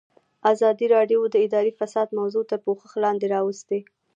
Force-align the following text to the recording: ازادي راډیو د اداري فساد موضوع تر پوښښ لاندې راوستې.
ازادي 0.51 0.85
راډیو 0.95 1.19
د 1.29 1.35
اداري 1.45 1.71
فساد 1.79 2.07
موضوع 2.19 2.43
تر 2.49 2.59
پوښښ 2.65 2.91
لاندې 3.03 3.27
راوستې. 3.35 3.79